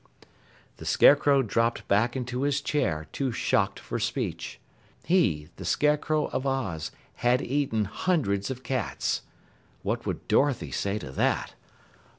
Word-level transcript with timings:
The 0.77 0.85
Scarecrow 0.87 1.43
dropped 1.43 1.87
back 1.87 2.15
into 2.15 2.41
his 2.41 2.59
chair, 2.61 3.05
too 3.11 3.31
shocked 3.31 3.77
for 3.79 3.99
speech. 3.99 4.59
He, 5.03 5.49
the 5.57 5.63
Scarecrow 5.63 6.25
of 6.29 6.43
Oz, 6.47 6.89
had 7.17 7.39
eaten 7.39 7.85
hundreds 7.85 8.49
of 8.49 8.63
cats! 8.63 9.21
What 9.83 10.07
would 10.07 10.27
Dorothy 10.27 10.71
say 10.71 10.97
to 10.97 11.11
that? 11.11 11.53